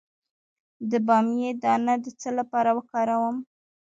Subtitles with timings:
[0.89, 3.37] د بامیې دانه د څه لپاره وکاروم؟